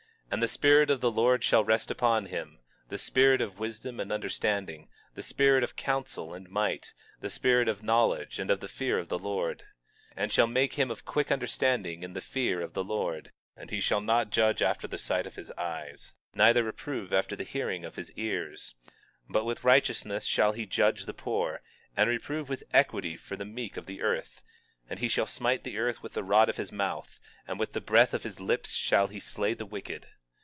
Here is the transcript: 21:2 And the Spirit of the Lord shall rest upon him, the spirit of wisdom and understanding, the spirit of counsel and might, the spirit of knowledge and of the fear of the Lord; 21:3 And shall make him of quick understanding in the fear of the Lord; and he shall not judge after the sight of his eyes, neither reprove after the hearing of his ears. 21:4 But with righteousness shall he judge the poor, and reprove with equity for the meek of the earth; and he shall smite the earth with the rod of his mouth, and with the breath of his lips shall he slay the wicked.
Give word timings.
21:2 0.31 0.33
And 0.37 0.43
the 0.43 0.47
Spirit 0.47 0.89
of 0.89 1.01
the 1.01 1.11
Lord 1.11 1.43
shall 1.43 1.65
rest 1.65 1.91
upon 1.91 2.27
him, 2.27 2.59
the 2.87 2.97
spirit 2.97 3.41
of 3.41 3.59
wisdom 3.59 3.99
and 3.99 4.13
understanding, 4.13 4.87
the 5.13 5.21
spirit 5.21 5.61
of 5.61 5.75
counsel 5.75 6.33
and 6.33 6.49
might, 6.49 6.93
the 7.19 7.29
spirit 7.29 7.67
of 7.67 7.83
knowledge 7.83 8.39
and 8.39 8.49
of 8.49 8.61
the 8.61 8.69
fear 8.69 8.97
of 8.97 9.09
the 9.09 9.19
Lord; 9.19 9.65
21:3 10.13 10.13
And 10.15 10.31
shall 10.31 10.47
make 10.47 10.73
him 10.75 10.89
of 10.89 11.03
quick 11.03 11.33
understanding 11.33 12.01
in 12.01 12.13
the 12.13 12.21
fear 12.21 12.61
of 12.61 12.71
the 12.71 12.83
Lord; 12.85 13.33
and 13.57 13.71
he 13.71 13.81
shall 13.81 13.99
not 13.99 14.29
judge 14.29 14.61
after 14.61 14.87
the 14.87 14.97
sight 14.97 15.27
of 15.27 15.35
his 15.35 15.51
eyes, 15.57 16.13
neither 16.33 16.63
reprove 16.63 17.11
after 17.11 17.35
the 17.35 17.43
hearing 17.43 17.83
of 17.83 17.97
his 17.97 18.09
ears. 18.13 18.73
21:4 19.27 19.31
But 19.33 19.43
with 19.43 19.65
righteousness 19.65 20.23
shall 20.23 20.53
he 20.53 20.65
judge 20.65 21.07
the 21.07 21.13
poor, 21.13 21.61
and 21.97 22.09
reprove 22.09 22.47
with 22.47 22.63
equity 22.71 23.17
for 23.17 23.35
the 23.35 23.43
meek 23.43 23.75
of 23.75 23.85
the 23.85 24.01
earth; 24.01 24.41
and 24.89 24.99
he 24.99 25.09
shall 25.09 25.27
smite 25.27 25.65
the 25.65 25.77
earth 25.77 26.01
with 26.01 26.13
the 26.13 26.23
rod 26.23 26.47
of 26.47 26.55
his 26.55 26.71
mouth, 26.71 27.19
and 27.45 27.59
with 27.59 27.73
the 27.73 27.81
breath 27.81 28.13
of 28.13 28.23
his 28.23 28.39
lips 28.39 28.71
shall 28.71 29.07
he 29.07 29.19
slay 29.19 29.53
the 29.53 29.65
wicked. 29.65 30.07